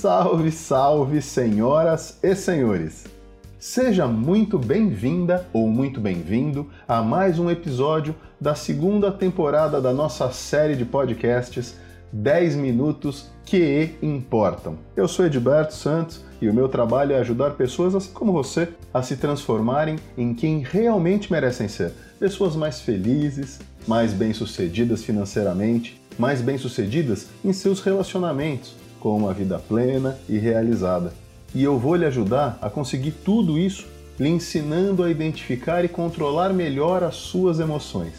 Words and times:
Salve, 0.00 0.52
salve, 0.52 1.20
senhoras 1.20 2.20
e 2.22 2.32
senhores! 2.36 3.04
Seja 3.58 4.06
muito 4.06 4.56
bem-vinda 4.56 5.44
ou 5.52 5.66
muito 5.66 6.00
bem-vindo 6.00 6.68
a 6.86 7.02
mais 7.02 7.40
um 7.40 7.50
episódio 7.50 8.14
da 8.40 8.54
segunda 8.54 9.10
temporada 9.10 9.80
da 9.80 9.92
nossa 9.92 10.30
série 10.30 10.76
de 10.76 10.84
podcasts 10.84 11.74
10 12.12 12.54
Minutos 12.54 13.28
que 13.44 13.96
Importam. 14.00 14.78
Eu 14.94 15.08
sou 15.08 15.26
Edberto 15.26 15.74
Santos 15.74 16.24
e 16.40 16.48
o 16.48 16.54
meu 16.54 16.68
trabalho 16.68 17.14
é 17.14 17.18
ajudar 17.18 17.54
pessoas 17.54 17.92
assim 17.96 18.12
como 18.12 18.32
você 18.32 18.68
a 18.94 19.02
se 19.02 19.16
transformarem 19.16 19.96
em 20.16 20.32
quem 20.32 20.62
realmente 20.62 21.28
merecem 21.28 21.66
ser. 21.66 21.92
Pessoas 22.20 22.54
mais 22.54 22.80
felizes, 22.80 23.58
mais 23.84 24.12
bem-sucedidas 24.12 25.02
financeiramente, 25.02 26.00
mais 26.16 26.40
bem-sucedidas 26.40 27.26
em 27.44 27.52
seus 27.52 27.80
relacionamentos, 27.80 28.76
com 29.00 29.16
uma 29.16 29.32
vida 29.32 29.58
plena 29.58 30.18
e 30.28 30.38
realizada. 30.38 31.12
E 31.54 31.62
eu 31.62 31.78
vou 31.78 31.94
lhe 31.96 32.04
ajudar 32.04 32.58
a 32.60 32.68
conseguir 32.68 33.12
tudo 33.12 33.58
isso 33.58 33.86
lhe 34.18 34.28
ensinando 34.28 35.02
a 35.02 35.10
identificar 35.10 35.84
e 35.84 35.88
controlar 35.88 36.52
melhor 36.52 37.02
as 37.04 37.14
suas 37.14 37.60
emoções. 37.60 38.14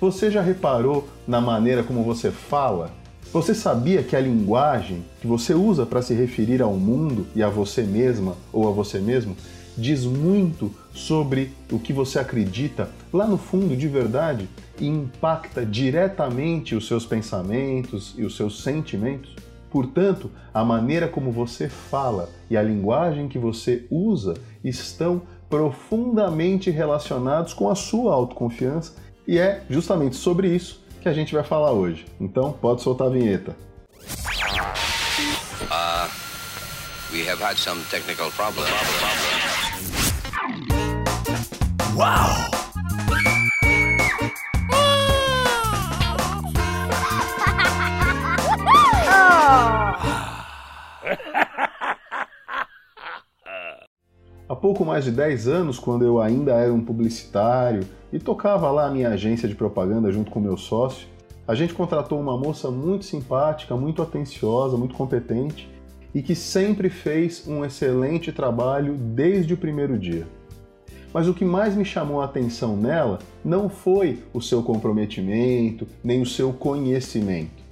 Você 0.00 0.30
já 0.30 0.40
reparou 0.40 1.08
na 1.26 1.40
maneira 1.40 1.82
como 1.82 2.04
você 2.04 2.30
fala? 2.30 2.92
Você 3.32 3.54
sabia 3.54 4.02
que 4.02 4.14
a 4.14 4.20
linguagem 4.20 5.04
que 5.20 5.26
você 5.26 5.52
usa 5.52 5.84
para 5.84 6.00
se 6.00 6.14
referir 6.14 6.62
ao 6.62 6.74
mundo 6.74 7.26
e 7.34 7.42
a 7.42 7.48
você 7.48 7.82
mesma 7.82 8.36
ou 8.52 8.68
a 8.68 8.70
você 8.70 9.00
mesmo 9.00 9.36
diz 9.76 10.04
muito 10.04 10.74
sobre 10.92 11.52
o 11.70 11.78
que 11.78 11.92
você 11.92 12.18
acredita 12.18 12.90
lá 13.12 13.26
no 13.26 13.36
fundo 13.36 13.76
de 13.76 13.86
verdade 13.86 14.48
e 14.80 14.86
impacta 14.86 15.64
diretamente 15.64 16.74
os 16.74 16.86
seus 16.86 17.04
pensamentos 17.04 18.14
e 18.16 18.24
os 18.24 18.36
seus 18.36 18.62
sentimentos? 18.62 19.34
Portanto, 19.70 20.30
a 20.52 20.64
maneira 20.64 21.08
como 21.08 21.30
você 21.30 21.68
fala 21.68 22.30
e 22.50 22.56
a 22.56 22.62
linguagem 22.62 23.28
que 23.28 23.38
você 23.38 23.86
usa 23.90 24.34
estão 24.64 25.22
profundamente 25.48 26.70
relacionados 26.70 27.52
com 27.54 27.70
a 27.70 27.74
sua 27.74 28.12
autoconfiança 28.12 28.94
e 29.26 29.38
é 29.38 29.62
justamente 29.68 30.16
sobre 30.16 30.48
isso 30.48 30.82
que 31.00 31.08
a 31.08 31.12
gente 31.12 31.34
vai 31.34 31.44
falar 31.44 31.72
hoje. 31.72 32.06
Então, 32.20 32.52
pode 32.52 32.82
soltar 32.82 33.08
a 33.08 33.10
vinheta. 33.10 33.56
Uh, 35.70 36.08
we 37.12 37.28
have 37.28 37.40
had 37.40 37.56
some 37.56 37.82
technical 37.90 38.30
problems. 38.30 38.70
Wow! 41.94 42.57
Pouco 54.58 54.84
mais 54.84 55.04
de 55.04 55.12
10 55.12 55.46
anos, 55.46 55.78
quando 55.78 56.04
eu 56.04 56.20
ainda 56.20 56.52
era 56.52 56.72
um 56.72 56.84
publicitário 56.84 57.86
e 58.12 58.18
tocava 58.18 58.70
lá 58.70 58.86
a 58.86 58.90
minha 58.90 59.10
agência 59.10 59.48
de 59.48 59.54
propaganda 59.54 60.10
junto 60.10 60.30
com 60.30 60.40
meu 60.40 60.56
sócio, 60.56 61.06
a 61.46 61.54
gente 61.54 61.72
contratou 61.72 62.20
uma 62.20 62.36
moça 62.36 62.70
muito 62.70 63.04
simpática, 63.04 63.76
muito 63.76 64.02
atenciosa, 64.02 64.76
muito 64.76 64.94
competente 64.94 65.70
e 66.12 66.20
que 66.20 66.34
sempre 66.34 66.90
fez 66.90 67.46
um 67.46 67.64
excelente 67.64 68.32
trabalho 68.32 68.94
desde 68.94 69.54
o 69.54 69.56
primeiro 69.56 69.96
dia. 69.96 70.26
Mas 71.14 71.28
o 71.28 71.32
que 71.32 71.44
mais 71.44 71.74
me 71.74 71.84
chamou 71.84 72.20
a 72.20 72.24
atenção 72.24 72.76
nela 72.76 73.20
não 73.44 73.68
foi 73.68 74.18
o 74.34 74.42
seu 74.42 74.62
comprometimento, 74.62 75.86
nem 76.02 76.20
o 76.20 76.26
seu 76.26 76.52
conhecimento. 76.52 77.62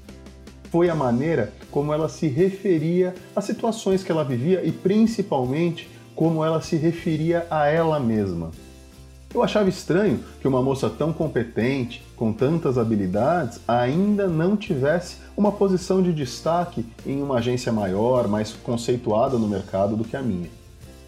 Foi 0.71 0.89
a 0.89 0.95
maneira 0.95 1.53
como 1.71 1.93
ela 1.93 2.09
se 2.09 2.29
referia 2.29 3.13
às 3.35 3.45
situações 3.45 4.03
que 4.03 4.11
ela 4.11 4.25
vivia 4.25 4.65
e 4.65 4.71
principalmente 4.71 5.96
como 6.17 6.43
ela 6.43 6.63
se 6.63 6.77
referia 6.77 7.47
a 7.51 7.67
ela 7.69 8.01
mesma. 8.01 8.51
Eu 9.35 9.43
achava 9.43 9.69
estranho 9.69 10.25
que 10.41 10.49
uma 10.49 10.63
moça 10.63 10.89
tão 10.89 11.13
competente, 11.13 12.03
com 12.17 12.33
tantas 12.33 12.79
habilidades, 12.79 13.61
ainda 13.69 14.27
não 14.27 14.57
tivesse 14.57 15.19
uma 15.37 15.53
posição 15.53 16.03
de 16.03 16.15
destaque 16.15 16.87
em 17.05 17.23
uma 17.23 17.37
agência 17.37 17.71
maior, 17.71 18.29
mais 18.29 18.53
conceituada 18.53 19.37
no 19.37 19.47
mercado 19.47 19.95
do 19.95 20.05
que 20.05 20.17
a 20.17 20.23
minha. 20.23 20.49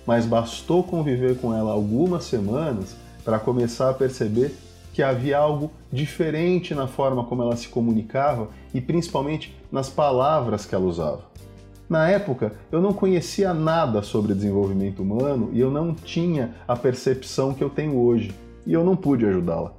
Mas 0.07 0.27
bastou 0.27 0.85
conviver 0.85 1.39
com 1.39 1.55
ela 1.55 1.73
algumas 1.73 2.25
semanas 2.25 2.95
para 3.25 3.39
começar 3.39 3.89
a 3.89 3.95
perceber 3.95 4.55
que 4.93 5.03
havia 5.03 5.39
algo 5.39 5.71
diferente 5.91 6.75
na 6.75 6.87
forma 6.87 7.25
como 7.25 7.43
ela 7.43 7.57
se 7.57 7.69
comunicava 7.69 8.49
e 8.75 8.81
principalmente 8.81 9.57
nas 9.73 9.89
palavras 9.89 10.67
que 10.67 10.75
ela 10.75 10.85
usava. 10.85 11.23
Na 11.89 12.07
época, 12.09 12.53
eu 12.71 12.83
não 12.83 12.93
conhecia 12.93 13.55
nada 13.55 14.03
sobre 14.03 14.35
desenvolvimento 14.35 15.03
humano 15.03 15.49
e 15.55 15.61
eu 15.61 15.71
não 15.71 15.95
tinha 15.95 16.55
a 16.67 16.77
percepção 16.77 17.55
que 17.55 17.65
eu 17.65 17.71
tenho 17.71 17.97
hoje, 17.97 18.35
e 18.67 18.75
eu 18.75 18.85
não 18.85 18.95
pude 18.95 19.25
ajudá-la. 19.25 19.73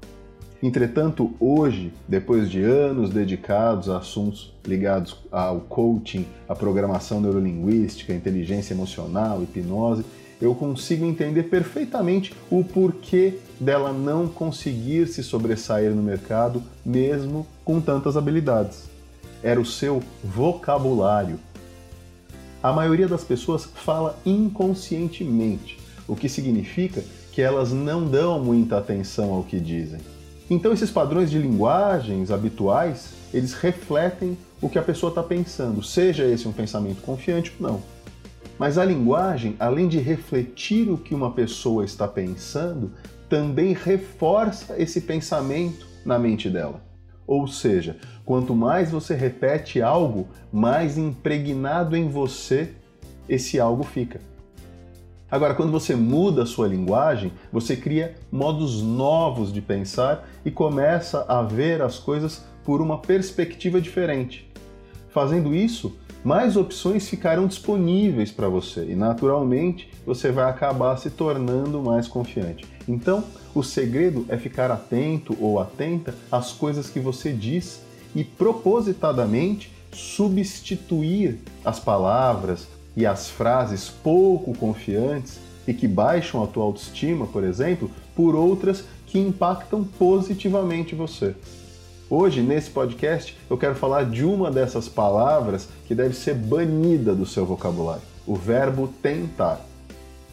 Entretanto, 0.62 1.32
hoje, 1.40 1.94
depois 2.08 2.50
de 2.50 2.62
anos 2.62 3.12
dedicados 3.12 3.90
a 3.90 3.98
assuntos 4.00 4.54
ligados 4.66 5.16
ao 5.32 5.62
coaching, 5.62 6.26
à 6.50 6.56
programação 6.56 7.22
neurolinguística, 7.22 8.14
inteligência 8.14 8.74
emocional, 8.74 9.42
hipnose, 9.44 10.04
eu 10.42 10.56
consigo 10.56 11.06
entender 11.06 11.44
perfeitamente 11.44 12.34
o 12.50 12.64
porquê 12.64 13.38
dela 13.60 13.94
não 13.94 14.28
conseguir 14.28 15.08
se 15.08 15.24
sobressair 15.24 15.92
no 15.92 16.02
mercado, 16.02 16.64
mesmo 16.84 17.46
com 17.64 17.80
tantas 17.80 18.18
habilidades. 18.18 18.90
Era 19.44 19.62
o 19.62 19.66
seu 19.66 20.02
vocabulário, 20.24 21.40
a 22.62 22.74
maioria 22.74 23.08
das 23.08 23.24
pessoas 23.24 23.66
fala 23.66 24.20
inconscientemente, 24.26 25.80
o 26.08 26.16
que 26.16 26.28
significa 26.28 27.04
que 27.32 27.42
elas 27.42 27.72
não 27.72 28.06
dão 28.06 28.44
muita 28.44 28.78
atenção 28.78 29.34
ao 29.34 29.44
que 29.44 29.60
dizem. 29.60 30.00
Então 30.50 30.74
esses 30.74 30.92
padrões 30.92 31.30
de 31.32 31.38
linguagens 31.38 32.32
habituais, 32.32 33.14
eles 33.34 33.54
refletem 33.54 34.38
o 34.62 34.68
que 34.68 34.80
a 34.80 34.84
pessoa 34.84 35.10
está 35.10 35.24
pensando, 35.24 35.82
seja 35.82 36.26
esse 36.26 36.48
um 36.48 36.52
pensamento 36.52 37.02
confiante 37.02 37.54
ou 37.60 37.72
não. 37.72 37.82
Mas 38.58 38.78
a 38.78 38.84
linguagem, 38.84 39.56
além 39.58 39.88
de 39.88 40.00
refletir 40.00 40.90
o 40.90 40.98
que 40.98 41.16
uma 41.16 41.32
pessoa 41.32 41.86
está 41.86 42.08
pensando, 42.08 42.92
também 43.30 43.74
reforça 43.74 44.76
esse 44.78 45.02
pensamento 45.02 45.88
na 46.04 46.20
mente 46.20 46.50
dela. 46.50 46.89
Ou 47.30 47.48
seja, 47.48 47.96
quanto 48.26 48.56
mais 48.56 48.90
você 48.90 49.14
repete 49.14 49.84
algo, 49.84 50.28
mais 50.52 50.98
impregnado 50.98 51.96
em 51.96 52.10
você 52.10 52.72
esse 53.30 53.60
algo 53.60 53.84
fica. 53.84 54.20
Agora, 55.30 55.54
quando 55.54 55.72
você 55.72 55.96
muda 55.96 56.42
a 56.42 56.46
sua 56.48 56.68
linguagem, 56.68 57.32
você 57.54 57.76
cria 57.76 58.16
modos 58.32 58.82
novos 58.82 59.54
de 59.54 59.62
pensar 59.62 60.28
e 60.44 60.50
começa 60.50 61.24
a 61.28 61.44
ver 61.44 61.84
as 61.84 62.00
coisas 62.00 62.44
por 62.66 62.82
uma 62.82 62.98
perspectiva 62.98 63.80
diferente. 63.80 64.52
Fazendo 65.10 65.54
isso, 65.54 65.96
mais 66.24 66.58
opções 66.58 67.08
ficarão 67.08 67.48
disponíveis 67.48 68.32
para 68.32 68.50
você 68.50 68.86
e, 68.90 68.96
naturalmente, 68.96 69.90
você 70.06 70.32
vai 70.32 70.50
acabar 70.50 70.98
se 70.98 71.10
tornando 71.10 71.82
mais 71.82 72.08
confiante. 72.08 72.66
Então, 72.88 73.24
o 73.56 73.64
segredo 73.64 74.26
é 74.30 74.38
ficar 74.38 74.72
atento 74.72 75.36
ou 75.40 75.60
atenta 75.60 76.14
às 76.32 76.52
coisas 76.52 76.90
que 76.90 77.00
você 77.00 77.32
diz 77.32 77.82
e 78.16 78.24
propositadamente 78.24 79.72
substituir 79.94 81.40
as 81.64 81.80
palavras 81.80 82.68
e 82.96 83.06
as 83.06 83.30
frases 83.30 83.90
pouco 83.90 84.54
confiantes 84.54 85.40
e 85.68 85.74
que 85.74 85.88
baixam 85.88 86.44
a 86.44 86.48
tua 86.48 86.64
autoestima, 86.64 87.28
por 87.28 87.44
exemplo, 87.44 87.90
por 88.16 88.36
outras 88.36 88.84
que 89.06 89.20
impactam 89.20 89.84
positivamente 89.84 90.96
você. 90.96 91.36
Hoje, 92.12 92.42
nesse 92.42 92.72
podcast, 92.72 93.38
eu 93.48 93.56
quero 93.56 93.76
falar 93.76 94.04
de 94.04 94.26
uma 94.26 94.50
dessas 94.50 94.90
palavras 94.90 95.70
que 95.88 95.94
deve 95.94 96.16
ser 96.16 96.34
banida 96.34 97.14
do 97.14 97.24
seu 97.24 97.46
vocabulário: 97.46 98.02
o 98.26 98.36
verbo 98.36 98.92
tentar. 99.00 99.62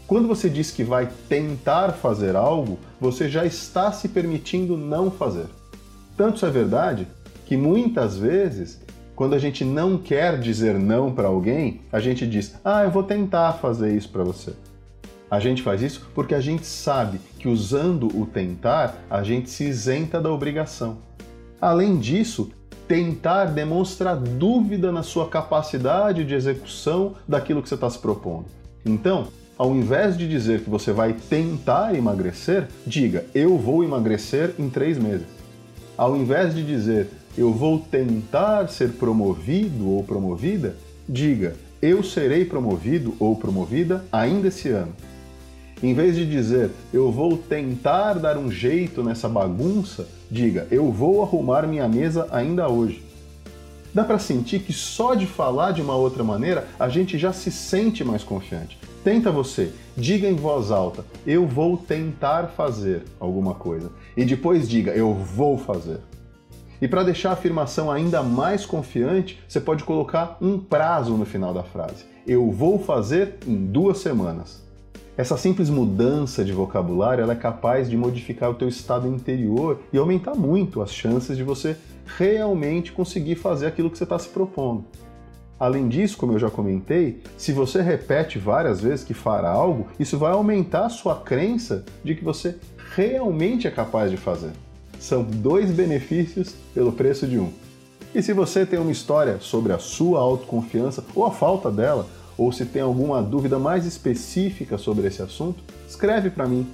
Quando 0.07 0.27
você 0.27 0.49
diz 0.49 0.71
que 0.71 0.83
vai 0.83 1.07
tentar 1.29 1.93
fazer 1.93 2.35
algo, 2.35 2.79
você 2.99 3.29
já 3.29 3.45
está 3.45 3.93
se 3.93 4.09
permitindo 4.09 4.75
não 4.75 5.11
fazer. 5.11 5.49
Tanto 6.17 6.37
isso 6.37 6.47
é 6.47 6.51
verdade 6.51 7.07
que 7.45 7.59
muitas 7.59 8.17
vezes, 8.17 8.81
quando 9.15 9.35
a 9.35 9.39
gente 9.39 9.63
não 9.63 9.99
quer 9.99 10.41
dizer 10.41 10.79
não 10.79 11.13
para 11.13 11.29
alguém, 11.29 11.83
a 11.93 12.01
gente 12.01 12.27
diz: 12.27 12.55
"Ah, 12.65 12.85
eu 12.85 12.91
vou 12.91 13.03
tentar 13.03 13.53
fazer 13.53 13.95
isso 13.95 14.09
para 14.09 14.25
você". 14.25 14.55
A 15.31 15.39
gente 15.39 15.63
faz 15.63 15.83
isso 15.83 16.09
porque 16.15 16.35
a 16.35 16.41
gente 16.41 16.65
sabe 16.65 17.21
que 17.39 17.49
usando 17.49 18.07
o 18.19 18.25
tentar, 18.25 18.97
a 19.11 19.23
gente 19.23 19.51
se 19.51 19.65
isenta 19.65 20.19
da 20.23 20.33
obrigação. 20.33 21.05
Além 21.61 21.99
disso, 21.99 22.51
tentar 22.87 23.47
demonstra 23.47 24.15
dúvida 24.15 24.93
na 24.93 25.03
sua 25.03 25.29
capacidade 25.29 26.25
de 26.25 26.35
execução 26.35 27.15
daquilo 27.27 27.63
que 27.63 27.69
você 27.69 27.75
está 27.75 27.89
se 27.91 27.99
propondo. 27.99 28.47
Então, 28.85 29.29
ao 29.59 29.75
invés 29.75 30.17
de 30.17 30.29
dizer 30.29 30.61
que 30.61 30.71
você 30.71 30.93
vai 30.93 31.15
tentar 31.15 31.95
emagrecer, 31.95 32.69
diga 32.87 33.25
eu 33.35 33.57
vou 33.57 33.83
emagrecer 33.83 34.55
em 34.59 34.69
três 34.69 34.99
meses. 34.99 35.27
Ao 35.97 36.17
invés 36.17 36.55
de 36.55 36.63
dizer 36.63 37.09
eu 37.37 37.53
vou 37.53 37.79
tentar 37.79 38.69
ser 38.69 38.93
promovido 38.93 39.89
ou 39.91 40.05
promovida, 40.05 40.77
diga 41.09 41.57
eu 41.81 42.03
serei 42.03 42.45
promovido 42.45 43.15
ou 43.19 43.37
promovida 43.37 44.05
ainda 44.13 44.49
esse 44.49 44.69
ano. 44.69 44.93
Em 45.83 45.93
vez 45.93 46.17
de 46.17 46.25
dizer 46.25 46.71
eu 46.93 47.13
vou 47.13 47.37
tentar 47.37 48.15
dar 48.15 48.39
um 48.39 48.51
jeito 48.51 49.03
nessa 49.03 49.29
bagunça, 49.29 50.09
diga 50.31 50.67
eu 50.71 50.91
vou 50.91 51.23
arrumar 51.23 51.67
minha 51.67 51.87
mesa 51.87 52.27
ainda 52.31 52.69
hoje. 52.69 53.05
Dá 53.93 54.05
para 54.05 54.19
sentir 54.19 54.61
que 54.61 54.73
só 54.73 55.15
de 55.15 55.27
falar 55.27 55.73
de 55.73 55.81
uma 55.81 55.95
outra 55.95 56.23
maneira 56.23 56.67
a 56.79 56.89
gente 56.89 57.19
já 57.19 57.33
se 57.33 57.51
sente 57.51 58.05
mais 58.05 58.23
confiante. 58.23 58.79
Tenta 59.03 59.31
você, 59.31 59.73
diga 59.97 60.29
em 60.29 60.35
voz 60.35 60.71
alta: 60.71 61.05
eu 61.27 61.47
vou 61.47 61.77
tentar 61.77 62.49
fazer 62.49 63.05
alguma 63.21 63.55
coisa. 63.55 63.91
E 64.17 64.25
depois 64.25 64.69
diga: 64.69 64.93
eu 64.93 65.15
vou 65.15 65.57
fazer. 65.57 66.01
E 66.81 66.89
para 66.89 67.05
deixar 67.05 67.31
a 67.31 67.33
afirmação 67.33 67.91
ainda 67.91 68.23
mais 68.23 68.67
confiante, 68.67 69.39
você 69.49 69.61
pode 69.61 69.85
colocar 69.85 70.37
um 70.43 70.59
prazo 70.59 71.15
no 71.15 71.25
final 71.25 71.55
da 71.55 71.63
frase. 71.63 72.05
Eu 72.27 72.51
vou 72.51 72.79
fazer 72.79 73.37
em 73.47 73.67
duas 73.67 73.99
semanas. 73.99 74.66
Essa 75.17 75.39
simples 75.39 75.71
mudança 75.71 76.45
de 76.45 76.53
vocabulário 76.53 77.31
é 77.31 77.35
capaz 77.35 77.89
de 77.89 77.97
modificar 77.97 78.51
o 78.51 78.55
teu 78.55 78.69
estado 78.69 79.09
interior 79.09 79.81
e 79.91 79.97
aumentar 79.97 80.35
muito 80.35 80.83
as 80.83 80.93
chances 80.93 81.39
de 81.39 81.43
você 81.43 81.75
realmente 82.19 82.93
conseguir 82.93 83.37
fazer 83.37 83.67
aquilo 83.67 83.91
que 83.91 83.97
você 83.97 84.05
está 84.05 84.19
se 84.19 84.29
propondo. 84.29 84.85
Além 85.59 85.89
disso, 85.89 86.19
como 86.19 86.33
eu 86.33 86.39
já 86.39 86.51
comentei, 86.51 87.23
se 87.39 87.51
você 87.51 87.81
repete 87.81 88.39
várias 88.39 88.83
vezes 88.83 89.07
que 89.07 89.15
fará 89.15 89.49
algo, 89.49 89.87
isso 89.99 90.19
vai 90.19 90.33
aumentar 90.33 90.85
a 90.85 90.91
sua 90.91 91.15
crença 91.15 91.83
de 92.05 92.15
que 92.15 92.23
você 92.23 92.57
realmente 92.95 93.67
é 93.67 93.71
capaz 93.71 94.11
de 94.11 94.19
fazer. 94.19 94.51
São 95.01 95.23
dois 95.23 95.71
benefícios 95.71 96.55
pelo 96.75 96.93
preço 96.93 97.27
de 97.27 97.39
um. 97.39 97.51
E 98.15 98.23
se 98.23 98.35
você 98.35 98.67
tem 98.67 98.79
uma 98.79 98.93
história 98.93 99.39
sobre 99.41 99.73
a 99.73 99.79
sua 99.79 100.21
autoconfiança 100.21 101.03
ou 101.15 101.25
a 101.25 101.31
falta 101.31 101.71
dela, 101.71 102.07
ou 102.37 102.53
se 102.53 102.65
tem 102.65 102.83
alguma 102.83 103.23
dúvida 103.23 103.57
mais 103.59 103.87
específica 103.87 104.77
sobre 104.79 105.07
esse 105.07 105.23
assunto, 105.23 105.63
escreve 105.89 106.31
para 106.31 106.47
mim. 106.47 106.67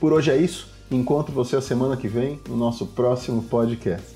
Por 0.00 0.12
hoje 0.12 0.30
é 0.30 0.36
isso. 0.36 0.68
Encontro 0.90 1.34
você 1.34 1.56
a 1.56 1.60
semana 1.60 1.96
que 1.96 2.08
vem 2.08 2.40
no 2.48 2.56
nosso 2.56 2.86
próximo 2.86 3.42
podcast. 3.42 4.15